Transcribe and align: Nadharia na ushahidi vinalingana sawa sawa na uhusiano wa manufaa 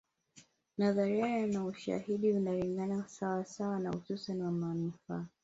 Nadharia 0.77 1.47
na 1.47 1.65
ushahidi 1.65 2.31
vinalingana 2.31 3.07
sawa 3.07 3.45
sawa 3.45 3.79
na 3.79 3.91
uhusiano 3.91 4.45
wa 4.45 4.51
manufaa 4.51 5.25